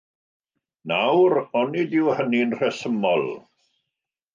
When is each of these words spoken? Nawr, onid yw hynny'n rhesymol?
Nawr, 0.91 1.37
onid 1.61 1.95
yw 2.01 2.11
hynny'n 2.17 2.59
rhesymol? 2.59 3.31